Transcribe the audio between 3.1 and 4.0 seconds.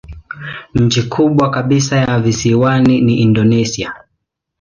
Indonesia.